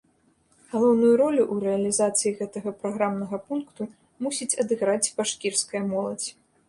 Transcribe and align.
Галоўную 0.71 1.09
ролю 1.21 1.43
ў 1.43 1.55
рэалізацыі 1.65 2.31
гэтага 2.39 2.73
праграмнага 2.85 3.37
пункту 3.51 3.87
мусіць 4.29 4.51
адыграць 4.65 5.13
башкірская 5.21 5.83
моладзь. 5.93 6.29